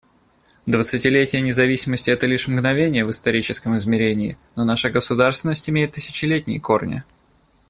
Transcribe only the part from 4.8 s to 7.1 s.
государственность имеет тысячелетние корни.